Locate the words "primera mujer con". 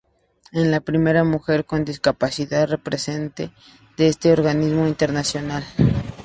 0.79-1.85